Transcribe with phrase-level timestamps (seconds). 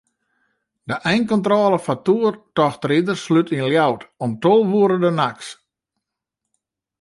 [0.89, 5.47] De einkontrôle foar toertochtriders slút yn Ljouwert om tolve oere de nachts.